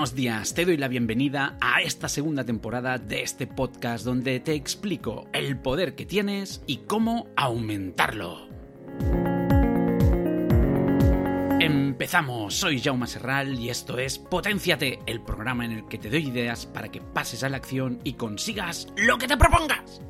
[0.00, 4.54] Buenos días, te doy la bienvenida a esta segunda temporada de este podcast donde te
[4.54, 8.48] explico el poder que tienes y cómo aumentarlo.
[11.60, 16.28] Empezamos, soy Jaume Serral y esto es Potenciate, el programa en el que te doy
[16.28, 20.00] ideas para que pases a la acción y consigas lo que te propongas.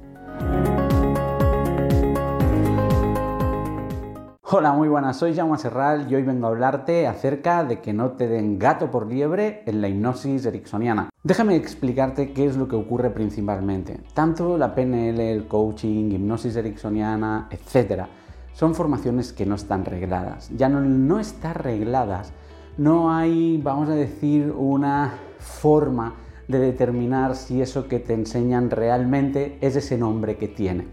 [4.52, 8.10] Hola, muy buenas, soy Jaume Serral y hoy vengo a hablarte acerca de que no
[8.14, 11.08] te den gato por liebre en la hipnosis ericksoniana.
[11.22, 14.00] Déjame explicarte qué es lo que ocurre principalmente.
[14.12, 18.06] Tanto la PNL, el coaching, hipnosis ericksoniana, etc.
[18.52, 20.50] son formaciones que no están regladas.
[20.56, 22.32] Ya no, no están regladas,
[22.76, 26.14] no hay, vamos a decir, una forma
[26.48, 30.88] de determinar si eso que te enseñan realmente es ese nombre que tiene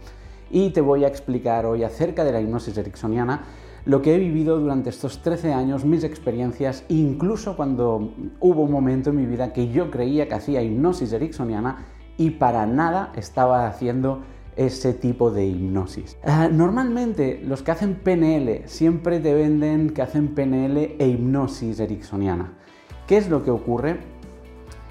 [0.50, 3.44] y te voy a explicar hoy acerca de la hipnosis ericksoniana,
[3.86, 9.12] lo que he vivido durante estos 13 años, mis experiencias, incluso cuando hubo un momento
[9.12, 11.86] en mi vida que yo creía que hacía hipnosis ericksoniana
[12.18, 14.24] y para nada estaba haciendo
[14.58, 16.18] ese tipo de hipnosis.
[16.24, 22.58] Ah, normalmente los que hacen PNL siempre te venden que hacen PNL e hipnosis ericksoniana.
[23.06, 24.00] ¿Qué es lo que ocurre?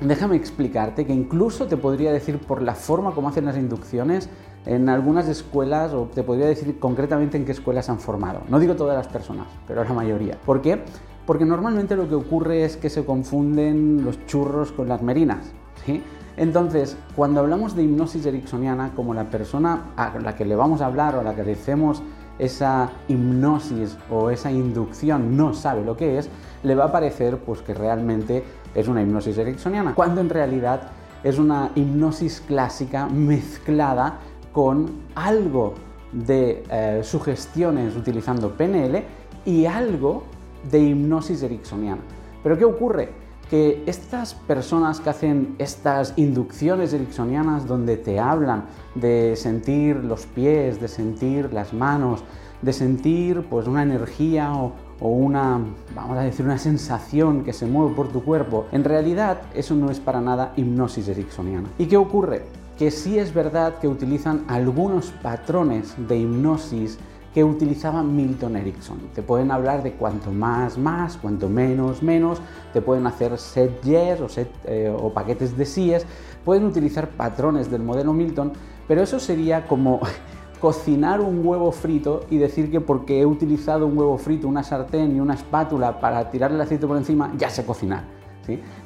[0.01, 4.31] Déjame explicarte que incluso te podría decir por la forma como hacen las inducciones,
[4.67, 8.41] en algunas escuelas, o te podría decir concretamente en qué escuelas han formado.
[8.49, 10.37] No digo todas las personas, pero la mayoría.
[10.45, 10.83] ¿Por qué?
[11.25, 15.53] Porque normalmente lo que ocurre es que se confunden los churros con las merinas.
[15.85, 16.03] ¿sí?
[16.37, 20.87] Entonces, cuando hablamos de hipnosis ericksoniana, como la persona a la que le vamos a
[20.87, 22.03] hablar o a la que le hacemos
[22.39, 26.29] esa hipnosis o esa inducción no sabe lo que es,
[26.63, 28.45] le va a parecer pues, que realmente
[28.75, 30.83] es una hipnosis ericksoniana, cuando en realidad
[31.25, 34.19] es una hipnosis clásica mezclada
[34.57, 35.75] con algo
[36.13, 39.05] de eh, sugestiones utilizando PNL
[39.45, 40.23] y algo
[40.71, 42.01] de hipnosis ericksoniana.
[42.43, 43.11] Pero ¿qué ocurre?
[43.51, 48.65] Que estas personas que hacen estas inducciones ericksonianas donde te hablan
[48.95, 52.25] de sentir los pies, de sentir las manos,
[52.63, 55.61] de sentir pues una energía o, o una,
[55.95, 59.91] vamos a decir, una sensación que se mueve por tu cuerpo, en realidad eso no
[59.91, 61.69] es para nada hipnosis ericksoniana.
[61.77, 62.66] ¿Y qué ocurre?
[62.79, 66.99] Que sí es verdad que utilizan algunos patrones de hipnosis
[67.37, 68.99] que utilizaba Milton Erickson.
[69.15, 72.41] Te pueden hablar de cuanto más, más, cuanto menos, menos,
[72.73, 76.07] te pueden hacer set yes o, set, eh, o paquetes de síes,
[76.45, 78.53] pueden utilizar patrones del modelo Milton,
[78.89, 80.01] pero eso sería como
[80.61, 85.15] cocinar un huevo frito y decir que porque he utilizado un huevo frito, una sartén
[85.15, 88.16] y una espátula para tirarle el aceite por encima, ya sé cocinar.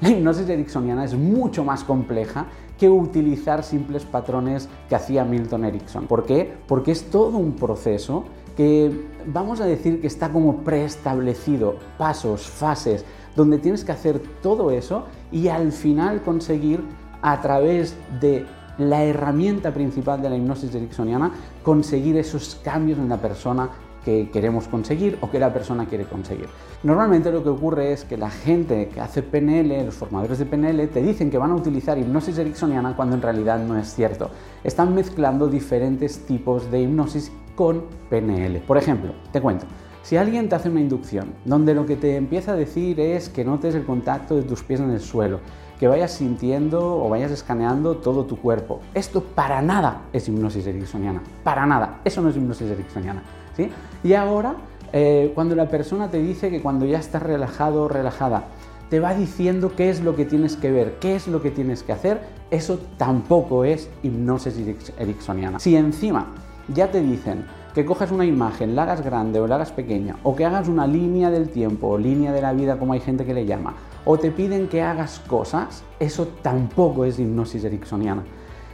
[0.01, 2.47] La hipnosis ericksoniana es mucho más compleja
[2.79, 6.07] que utilizar simples patrones que hacía Milton Erickson.
[6.07, 6.53] ¿Por qué?
[6.67, 8.25] Porque es todo un proceso
[8.57, 8.91] que
[9.27, 13.05] vamos a decir que está como preestablecido, pasos, fases,
[13.37, 16.83] donde tienes que hacer todo eso y al final conseguir
[17.23, 18.47] a través de
[18.79, 21.33] la herramienta principal de la hipnosis ericksoniana,
[21.63, 23.69] conseguir esos cambios en la persona
[24.05, 26.49] que queremos conseguir o que la persona quiere conseguir.
[26.83, 30.89] Normalmente lo que ocurre es que la gente que hace PNL, los formadores de PNL,
[30.89, 34.31] te dicen que van a utilizar hipnosis ericksoniana cuando en realidad no es cierto.
[34.65, 38.61] Están mezclando diferentes tipos de hipnosis con PNL.
[38.61, 39.67] Por ejemplo, te cuento,
[40.03, 43.45] si alguien te hace una inducción donde lo que te empieza a decir es que
[43.45, 45.41] notes el contacto de tus pies en el suelo,
[45.79, 51.23] que vayas sintiendo o vayas escaneando todo tu cuerpo, esto para nada es hipnosis ericksoniana,
[51.45, 53.23] para nada, eso no es hipnosis ericksoniana.
[53.57, 53.71] ¿Sí?
[54.03, 54.55] Y ahora,
[54.93, 58.45] eh, cuando la persona te dice que cuando ya estás relajado o relajada,
[58.91, 61.85] te va diciendo qué es lo que tienes que ver, qué es lo que tienes
[61.85, 64.57] que hacer, eso tampoco es hipnosis
[64.99, 65.61] ericksoniana.
[65.61, 66.27] Si encima
[66.75, 70.35] ya te dicen que cojas una imagen, la hagas grande o la hagas pequeña, o
[70.35, 73.33] que hagas una línea del tiempo o línea de la vida como hay gente que
[73.33, 78.25] le llama, o te piden que hagas cosas, eso tampoco es hipnosis ericksoniana.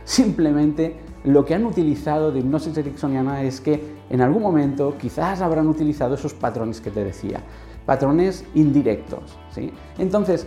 [0.04, 5.66] Simplemente lo que han utilizado de hipnosis ericksoniana es que en algún momento quizás habrán
[5.66, 7.40] utilizado esos patrones que te decía,
[7.84, 9.36] patrones indirectos.
[9.50, 9.72] ¿sí?
[9.98, 10.46] Entonces,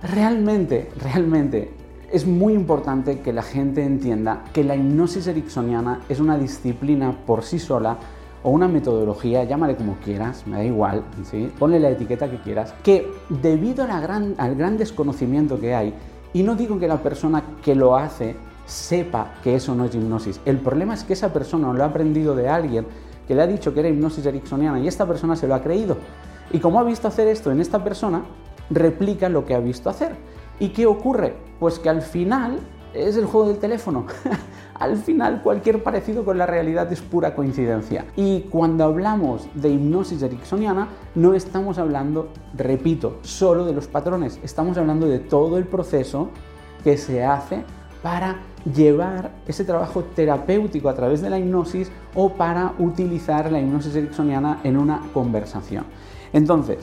[0.00, 1.72] realmente, realmente
[2.12, 7.42] es muy importante que la gente entienda que la hipnosis ericksoniana es una disciplina por
[7.42, 7.98] sí sola
[8.44, 11.52] o una metodología, llámale como quieras, me da igual, ¿sí?
[11.58, 15.92] ponle la etiqueta que quieras, que debido al gran desconocimiento que hay,
[16.32, 18.36] y no digo que la persona que lo hace
[18.68, 20.40] sepa que eso no es hipnosis.
[20.44, 22.86] El problema es que esa persona lo ha aprendido de alguien
[23.26, 25.96] que le ha dicho que era hipnosis ericksoniana y esta persona se lo ha creído.
[26.52, 28.22] Y como ha visto hacer esto en esta persona,
[28.70, 30.16] replica lo que ha visto hacer.
[30.60, 31.34] ¿Y qué ocurre?
[31.58, 32.60] Pues que al final
[32.94, 34.06] es el juego del teléfono.
[34.74, 38.06] Al final cualquier parecido con la realidad es pura coincidencia.
[38.14, 44.78] Y cuando hablamos de hipnosis ericksoniana no estamos hablando, repito, solo de los patrones, estamos
[44.78, 46.28] hablando de todo el proceso
[46.84, 47.64] que se hace
[48.02, 48.36] para
[48.74, 54.60] llevar ese trabajo terapéutico a través de la hipnosis o para utilizar la hipnosis ericksoniana
[54.64, 55.84] en una conversación.
[56.32, 56.78] Entonces,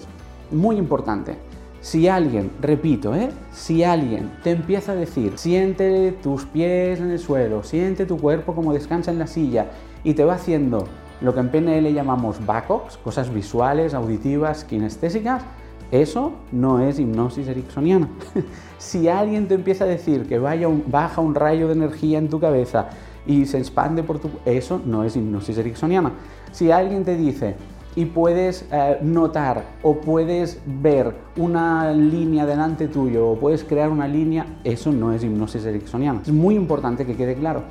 [0.52, 1.38] muy importante,
[1.82, 3.30] si alguien, repito, ¿eh?
[3.54, 8.56] si alguien te empieza a decir, siente tus pies en el suelo, siente tu cuerpo
[8.56, 9.68] como descansa en la silla
[10.04, 10.88] y te va haciendo
[11.22, 15.44] lo que en PNL llamamos BACOX, cosas visuales, auditivas, kinestésicas,
[15.92, 18.10] eso no es hipnosis ericksoniana.
[18.78, 22.40] si alguien te empieza a decir que vaya baja un rayo de energía en tu
[22.40, 22.90] cabeza
[23.26, 24.30] y se expande por tu...
[24.46, 26.12] Eso no es hipnosis ericksoniana.
[26.52, 27.56] Si alguien te dice,
[27.96, 34.08] y puedes eh, notar o puedes ver una línea delante tuyo o puedes crear una
[34.08, 36.22] línea, eso no es hipnosis ericksoniana.
[36.22, 37.64] Es muy importante que quede claro.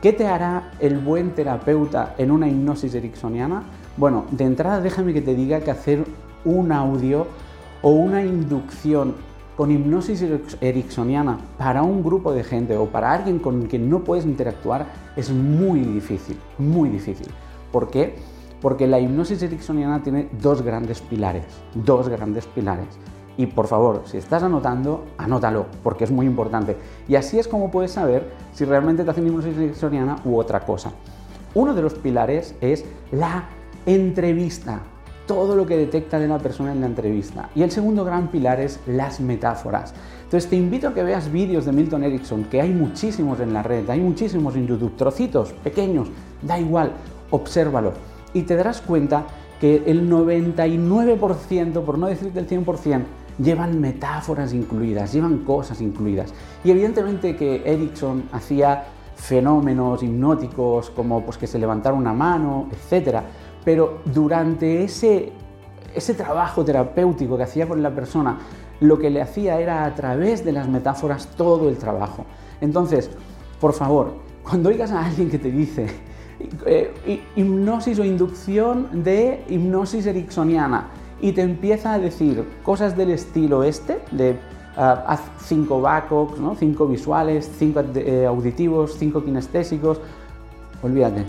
[0.00, 3.64] ¿Qué te hará el buen terapeuta en una hipnosis ericksoniana?
[3.96, 6.04] Bueno, de entrada déjame que te diga que hacer
[6.44, 7.26] un audio
[7.82, 9.14] o una inducción
[9.56, 10.22] con hipnosis
[10.60, 14.86] ericksoniana para un grupo de gente o para alguien con quien no puedes interactuar
[15.16, 17.28] es muy difícil, muy difícil.
[17.72, 18.16] ¿Por qué?
[18.60, 21.44] Porque la hipnosis ericksoniana tiene dos grandes pilares,
[21.74, 22.86] dos grandes pilares.
[23.38, 26.76] Y por favor, si estás anotando, anótalo, porque es muy importante.
[27.06, 30.92] Y así es como puedes saber si realmente te hacen hipnosis ericksoniana u otra cosa.
[31.54, 33.48] Uno de los pilares es la
[33.86, 34.80] entrevista,
[35.26, 37.50] todo lo que detecta de la persona en la entrevista.
[37.54, 39.92] Y el segundo gran pilar es las metáforas.
[40.24, 43.62] Entonces te invito a que veas vídeos de Milton Erickson, que hay muchísimos en la
[43.62, 46.08] red, hay muchísimos en YouTube, trocitos pequeños,
[46.42, 46.92] da igual,
[47.30, 47.92] obsérvalo
[48.36, 49.24] y te darás cuenta
[49.60, 53.02] que el 99%, por no decir del 100%,
[53.38, 56.34] llevan metáforas incluidas, llevan cosas incluidas.
[56.62, 58.84] Y evidentemente que Erickson hacía
[59.14, 63.22] fenómenos hipnóticos como pues, que se levantara una mano, etc.
[63.66, 65.32] Pero durante ese,
[65.92, 68.38] ese trabajo terapéutico que hacía con la persona,
[68.78, 72.24] lo que le hacía era a través de las metáforas todo el trabajo.
[72.60, 73.10] Entonces,
[73.60, 74.12] por favor,
[74.44, 75.88] cuando oigas a alguien que te dice
[76.64, 80.86] eh, hipnosis o inducción de hipnosis ericksoniana
[81.20, 84.38] y te empieza a decir cosas del estilo este, de
[84.76, 86.54] ah, haz cinco BACOX, ¿no?
[86.54, 90.00] cinco visuales, cinco eh, auditivos, cinco kinestésicos,
[90.84, 91.24] olvídate,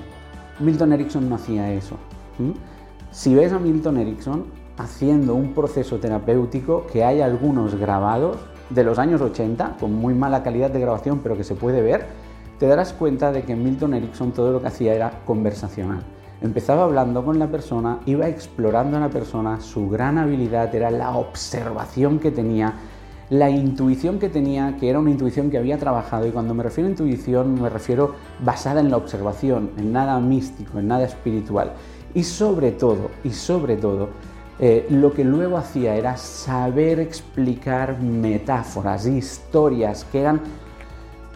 [0.60, 1.98] Milton Erickson no hacía eso.
[3.12, 4.46] Si ves a Milton Erickson
[4.78, 8.38] haciendo un proceso terapéutico que hay algunos grabados
[8.70, 12.06] de los años 80, con muy mala calidad de grabación, pero que se puede ver,
[12.60, 16.04] te darás cuenta de que Milton Erickson todo lo que hacía era conversacional.
[16.42, 21.16] Empezaba hablando con la persona, iba explorando a la persona, su gran habilidad era la
[21.18, 22.74] observación que tenía,
[23.30, 26.88] la intuición que tenía, que era una intuición que había trabajado, y cuando me refiero
[26.88, 28.14] a intuición me refiero
[28.44, 31.74] basada en la observación, en nada místico, en nada espiritual.
[32.18, 34.10] Y sobre todo, y sobre todo,
[34.58, 40.42] eh, lo que luego hacía era saber explicar metáforas, historias que eran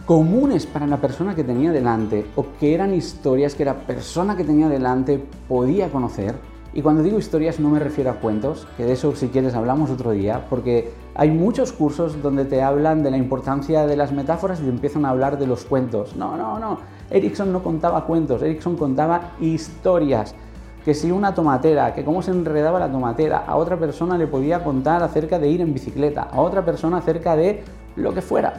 [0.06, 4.42] comunes para la persona que tenía delante o que eran historias que la persona que
[4.42, 6.34] tenía delante podía conocer.
[6.74, 9.88] Y cuando digo historias no me refiero a cuentos, que de eso si quieres hablamos
[9.88, 14.58] otro día, porque hay muchos cursos donde te hablan de la importancia de las metáforas
[14.58, 16.16] y te empiezan a hablar de los cuentos.
[16.16, 16.78] No, no, no.
[17.08, 20.34] Erickson no contaba cuentos, Erickson contaba historias.
[20.84, 24.64] Que si una tomatera, que cómo se enredaba la tomatera, a otra persona le podía
[24.64, 27.62] contar acerca de ir en bicicleta, a otra persona acerca de
[27.96, 28.54] lo que fuera.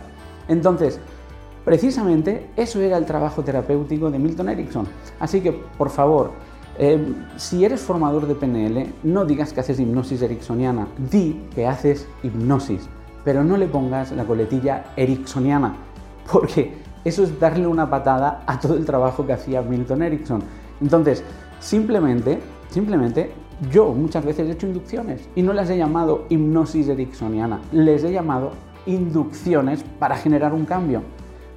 [0.47, 0.99] Entonces,
[1.65, 4.85] Precisamente eso era el trabajo terapéutico de Milton Erickson.
[5.19, 6.31] Así que, por favor,
[6.77, 12.07] eh, si eres formador de PNL, no digas que haces hipnosis ericksoniana, di que haces
[12.21, 12.89] hipnosis,
[13.23, 15.75] pero no le pongas la coletilla ericksoniana,
[16.31, 16.73] porque
[17.05, 20.43] eso es darle una patada a todo el trabajo que hacía Milton Erickson.
[20.81, 21.23] Entonces,
[21.63, 22.39] simplemente,
[22.69, 23.31] simplemente,
[23.71, 28.11] yo muchas veces he hecho inducciones y no las he llamado hipnosis ericksoniana, les he
[28.11, 28.51] llamado
[28.85, 31.01] inducciones para generar un cambio.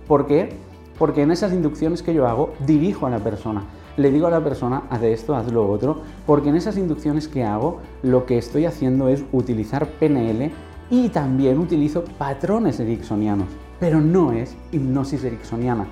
[0.07, 0.51] ¿Por qué?
[0.99, 3.65] Porque en esas inducciones que yo hago dirijo a la persona.
[3.97, 7.45] Le digo a la persona, haz esto, haz lo otro, porque en esas inducciones que
[7.45, 10.53] hago lo que estoy haciendo es utilizar PNL
[10.91, 13.49] y también utilizo patrones ericksonianos,
[13.81, 15.87] pero no es hipnosis ericksoniana.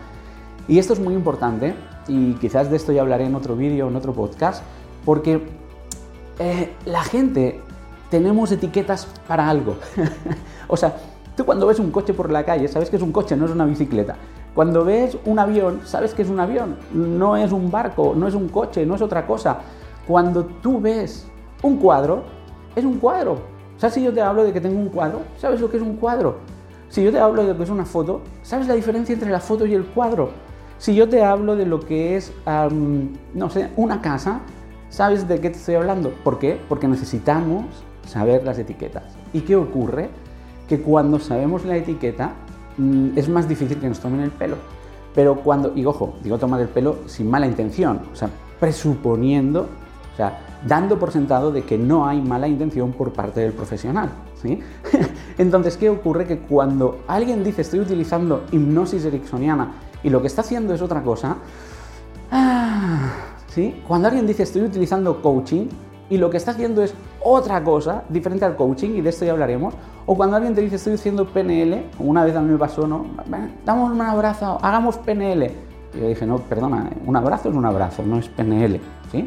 [0.68, 1.75] Y esto es muy importante
[2.08, 4.62] y quizás de esto ya hablaré en otro vídeo, en otro podcast,
[5.04, 5.40] porque
[6.38, 7.61] eh, la gente
[8.11, 9.76] tenemos etiquetas para algo.
[10.68, 10.96] o sea,
[11.37, 13.50] Tú cuando ves un coche por la calle, sabes que es un coche, no es
[13.50, 14.14] una bicicleta.
[14.54, 18.34] Cuando ves un avión, sabes que es un avión, no es un barco, no es
[18.34, 19.58] un coche, no es otra cosa.
[20.06, 21.26] Cuando tú ves
[21.62, 22.23] un cuadro,
[22.76, 23.32] es un cuadro.
[23.76, 25.82] O sea, si yo te hablo de que tengo un cuadro, ¿sabes lo que es
[25.82, 26.37] un cuadro?
[26.88, 29.40] Si yo te hablo de lo que es una foto, ¿sabes la diferencia entre la
[29.40, 30.30] foto y el cuadro?
[30.84, 32.30] Si yo te hablo de lo que es,
[33.32, 34.40] no sé, una casa,
[34.90, 36.10] ¿sabes de qué te estoy hablando?
[36.10, 36.60] ¿Por qué?
[36.68, 37.64] Porque necesitamos
[38.06, 39.04] saber las etiquetas.
[39.32, 40.10] ¿Y qué ocurre?
[40.68, 42.32] Que cuando sabemos la etiqueta
[42.76, 44.56] mm, es más difícil que nos tomen el pelo.
[45.14, 48.28] Pero cuando, y ojo, digo tomar el pelo sin mala intención, o sea,
[48.60, 49.62] presuponiendo,
[50.12, 50.38] o sea,
[50.68, 54.10] dando por sentado de que no hay mala intención por parte del profesional.
[54.42, 54.60] ¿sí?
[55.38, 56.26] Entonces, ¿qué ocurre?
[56.26, 59.72] Que cuando alguien dice estoy utilizando hipnosis ericksoniana
[60.04, 61.38] y lo que está haciendo es otra cosa,
[62.30, 63.11] ah,
[63.49, 63.82] ¿sí?
[63.88, 65.66] cuando alguien dice estoy utilizando coaching
[66.11, 69.32] y lo que está haciendo es otra cosa diferente al coaching, y de esto ya
[69.32, 69.75] hablaremos,
[70.06, 73.06] o cuando alguien te dice estoy haciendo PNL, una vez a mí me pasó, ¿no?
[73.64, 75.50] Damos un abrazo, hagamos PNL.
[75.94, 78.80] Y yo dije, no, perdona, un abrazo es un abrazo, no es PNL,
[79.11, 79.26] ¿sí?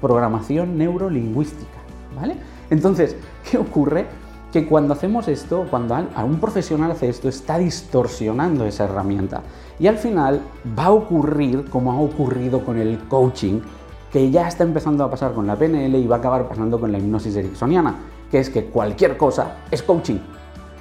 [0.00, 1.78] Programación neurolingüística,
[2.14, 2.36] ¿vale?
[2.70, 3.16] Entonces,
[3.50, 4.06] ¿qué ocurre?
[4.52, 9.42] Que cuando hacemos esto, cuando un profesional hace esto, está distorsionando esa herramienta.
[9.78, 10.42] Y al final
[10.78, 13.60] va a ocurrir como ha ocurrido con el coaching,
[14.12, 16.92] que ya está empezando a pasar con la PNL y va a acabar pasando con
[16.92, 17.96] la hipnosis ericksoniana,
[18.30, 20.18] que es que cualquier cosa es coaching.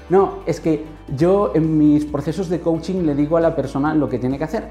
[0.09, 0.85] No, es que
[1.15, 4.43] yo en mis procesos de coaching le digo a la persona lo que tiene que
[4.43, 4.69] hacer.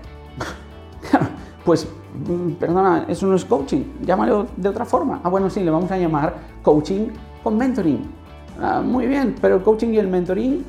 [1.64, 1.88] pues,
[2.28, 5.22] mm, perdona, eso no es coaching, llámalo de otra forma.
[5.24, 7.08] Ah, bueno, sí, le vamos a llamar coaching
[7.42, 8.19] con mentoring.
[8.60, 10.64] Ah, muy bien, pero el coaching y el mentoring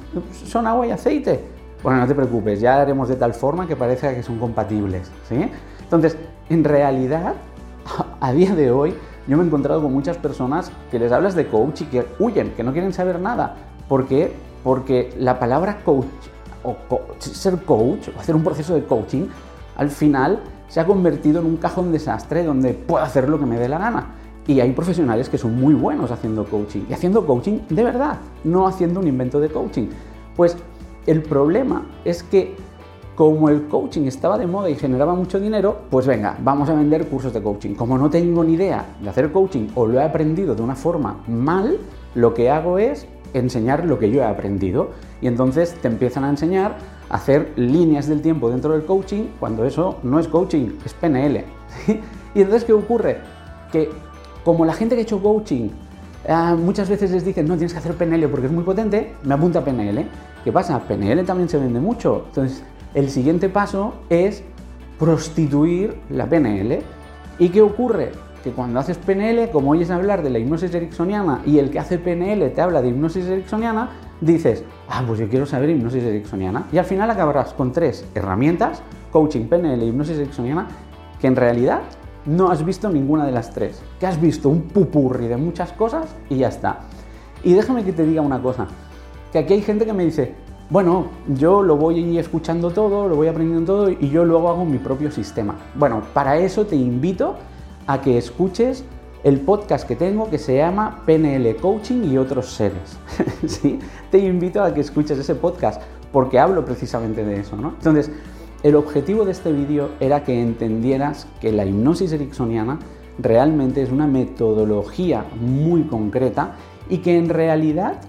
[0.46, 1.42] son agua y aceite.
[1.84, 5.12] Bueno, no te preocupes, ya haremos de tal forma que parezca que son compatibles.
[5.28, 5.50] ¿sí?
[5.82, 6.16] Entonces,
[6.50, 7.34] en realidad,
[8.20, 8.94] a día de hoy
[9.28, 12.52] yo me he encontrado con muchas personas que les hablas de coach y que huyen,
[12.52, 13.56] que no quieren saber nada.
[13.88, 14.32] ¿Por qué?
[14.64, 16.06] Porque la palabra coach
[16.64, 16.76] o
[17.20, 19.28] ser coach o hacer un proceso de coaching
[19.76, 23.60] al final se ha convertido en un cajón desastre donde puedo hacer lo que me
[23.60, 24.08] dé la gana.
[24.52, 28.68] Y hay profesionales que son muy buenos haciendo coaching y haciendo coaching de verdad, no
[28.68, 29.88] haciendo un invento de coaching.
[30.36, 30.58] Pues
[31.06, 32.54] el problema es que
[33.16, 37.08] como el coaching estaba de moda y generaba mucho dinero, pues venga, vamos a vender
[37.08, 37.76] cursos de coaching.
[37.76, 41.24] Como no tengo ni idea de hacer coaching o lo he aprendido de una forma
[41.30, 41.78] mal,
[42.14, 44.90] lo que hago es enseñar lo que yo he aprendido.
[45.22, 46.76] Y entonces te empiezan a enseñar
[47.10, 51.46] a hacer líneas del tiempo dentro del coaching cuando eso no es coaching, es PNL.
[52.34, 53.18] Y entonces, ¿qué ocurre?
[53.74, 53.90] Que
[54.44, 55.70] como la gente que ha hecho coaching
[56.28, 59.34] ah, muchas veces les dicen, no, tienes que hacer PNL porque es muy potente, me
[59.34, 60.06] apunta a PNL.
[60.44, 60.80] ¿Qué pasa?
[60.80, 62.26] PNL también se vende mucho.
[62.28, 64.44] Entonces, el siguiente paso es
[65.00, 66.80] prostituir la PNL.
[67.40, 68.12] ¿Y qué ocurre?
[68.44, 72.00] Que cuando haces PNL, como oyes hablar de la hipnosis ericksoniana y el que hace
[72.00, 76.66] PNL te habla de hipnosis ericksoniana, dices, ah, pues yo quiero saber hipnosis ericksoniana.
[76.72, 78.82] Y al final acabarás con tres herramientas,
[79.12, 80.68] coaching, PNL hipnosis ericksoniana,
[81.20, 81.82] que en realidad
[82.26, 83.82] no has visto ninguna de las tres.
[84.00, 86.82] Que has visto un pupurri de muchas cosas y ya está.
[87.44, 88.68] Y déjame que te diga una cosa,
[89.32, 90.36] que aquí hay gente que me dice,
[90.70, 94.78] bueno, yo lo voy escuchando todo, lo voy aprendiendo todo y yo luego hago mi
[94.78, 95.56] propio sistema.
[95.76, 97.36] Bueno, para eso te invito
[97.88, 98.86] a que escuches
[99.24, 102.98] el podcast que tengo que se llama PNL Coaching y otros seres.
[103.46, 103.80] ¿Sí?
[104.10, 107.56] Te invito a que escuches ese podcast porque hablo precisamente de eso.
[107.56, 107.70] ¿no?
[107.70, 108.12] Entonces,
[108.64, 112.80] el objetivo de este vídeo era que entendieras que la hipnosis ericksoniana
[113.20, 116.56] realmente es una metodología muy concreta
[116.90, 118.02] y que en realidad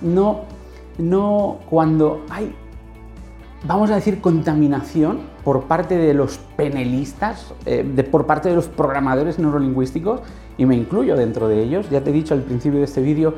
[0.00, 0.58] no
[0.98, 2.54] no cuando hay,
[3.64, 9.38] vamos a decir, contaminación por parte de los penelistas, eh, por parte de los programadores
[9.38, 10.20] neurolingüísticos,
[10.58, 11.88] y me incluyo dentro de ellos.
[11.88, 13.34] Ya te he dicho al principio de este vídeo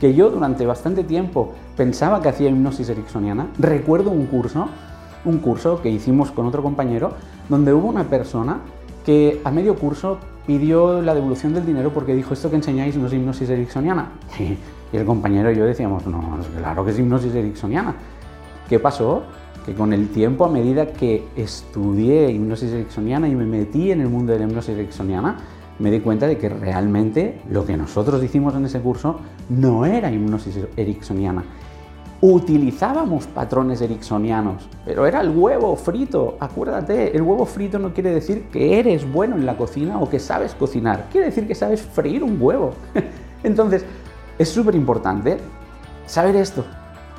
[0.00, 3.48] que yo durante bastante tiempo pensaba que hacía hipnosis ericksoniana.
[3.58, 4.68] Recuerdo un curso,
[5.24, 7.12] un curso que hicimos con otro compañero,
[7.48, 8.60] donde hubo una persona
[9.04, 13.06] que a medio curso pidió la devolución del dinero porque dijo esto que enseñáis no
[13.06, 14.12] es hipnosis ericksoniana.
[14.92, 17.96] Y el compañero y yo decíamos, no, claro que es hipnosis ericksoniana.
[18.68, 19.24] ¿Qué pasó?
[19.66, 24.08] Que con el tiempo, a medida que estudié hipnosis ericksoniana y me metí en el
[24.08, 25.38] mundo de la hipnosis ericksoniana,
[25.80, 30.12] me di cuenta de que realmente lo que nosotros hicimos en ese curso no era
[30.12, 31.42] hipnosis ericksoniana.
[32.20, 36.36] Utilizábamos patrones ericksonianos, pero era el huevo frito.
[36.40, 40.18] Acuérdate, el huevo frito no quiere decir que eres bueno en la cocina o que
[40.18, 42.72] sabes cocinar, quiere decir que sabes freír un huevo.
[43.42, 43.84] Entonces,
[44.38, 45.38] es súper importante
[46.06, 46.64] saber esto,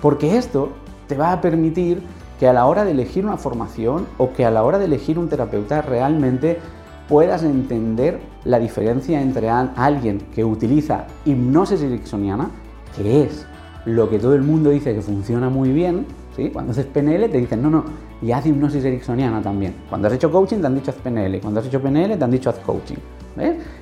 [0.01, 0.69] porque esto
[1.07, 2.01] te va a permitir
[2.39, 5.19] que a la hora de elegir una formación o que a la hora de elegir
[5.19, 6.59] un terapeuta realmente
[7.07, 12.49] puedas entender la diferencia entre alguien que utiliza hipnosis ericksoniana,
[12.95, 13.45] que es
[13.85, 16.49] lo que todo el mundo dice que funciona muy bien, ¿sí?
[16.49, 17.85] cuando haces PNL te dicen, no, no,
[18.21, 19.75] y haz hipnosis ericksoniana también.
[19.89, 22.31] Cuando has hecho coaching te han dicho haz PNL, cuando has hecho PNL te han
[22.31, 22.97] dicho haz coaching.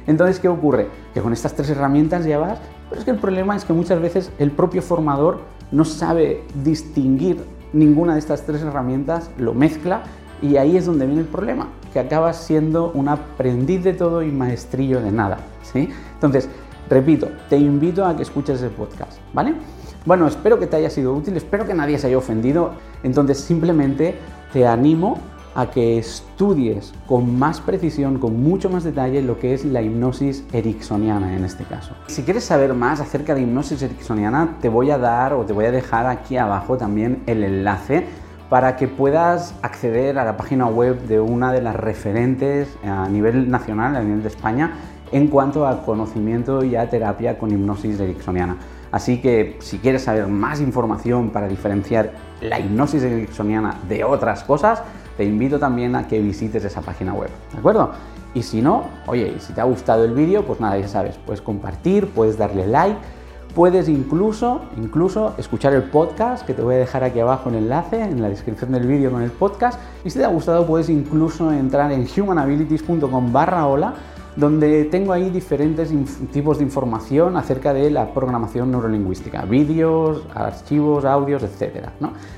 [0.08, 0.88] Entonces, ¿qué ocurre?
[1.14, 4.02] Que con estas tres herramientas ya vas, pero es que el problema es que muchas
[4.02, 5.42] veces el propio formador
[5.72, 7.38] no sabe distinguir
[7.72, 10.04] ninguna de estas tres herramientas, lo mezcla
[10.42, 14.32] y ahí es donde viene el problema, que acabas siendo un aprendiz de todo y
[14.32, 15.38] maestrillo de nada.
[15.62, 15.90] ¿sí?
[16.16, 16.50] Entonces,
[16.90, 19.56] repito, te invito a que escuches el podcast, ¿vale?
[20.06, 22.72] Bueno, espero que te haya sido útil, espero que nadie se haya ofendido.
[23.04, 24.16] Entonces, simplemente
[24.52, 25.18] te animo
[25.56, 30.44] a que estudies con más precisión, con mucho más detalle lo que es la hipnosis
[30.52, 31.94] ericksoniana en este caso.
[32.08, 35.66] Si quieres saber más acerca de hipnosis ericksoniana, te voy a dar o te voy
[35.66, 38.06] a dejar aquí abajo también el enlace
[38.50, 43.50] para que puedas acceder a la página web de una de las referentes a nivel
[43.50, 44.74] nacional, a nivel de España,
[45.14, 48.58] en cuanto a conocimiento y a terapia con hipnosis ericksoniana.
[48.94, 54.84] Así que si quieres saber más información para diferenciar la hipnosis ericksoniana de otras cosas,
[55.18, 57.90] te invito también a que visites esa página web, ¿de acuerdo?
[58.36, 61.42] Y si no, oye, si te ha gustado el vídeo, pues nada, ya sabes, puedes
[61.42, 63.00] compartir, puedes darle like,
[63.56, 68.00] puedes incluso, incluso escuchar el podcast, que te voy a dejar aquí abajo el enlace,
[68.00, 69.80] en la descripción del vídeo con el podcast.
[70.06, 73.96] Y si te ha gustado, puedes incluso entrar en humanabilities.com barra hola
[74.36, 75.94] donde tengo ahí diferentes
[76.32, 81.88] tipos de información acerca de la programación neurolingüística, vídeos, archivos, audios, etc.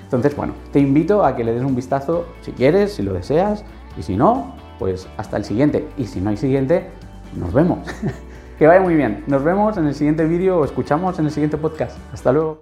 [0.04, 3.64] Entonces, bueno, te invito a que le des un vistazo si quieres, si lo deseas,
[3.98, 5.88] y si no, pues hasta el siguiente.
[5.98, 6.90] Y si no hay siguiente,
[7.36, 7.80] nos vemos.
[8.60, 9.24] que vaya muy bien.
[9.28, 11.98] Nos vemos en el siguiente vídeo o escuchamos en el siguiente podcast.
[12.14, 12.54] Hasta luego.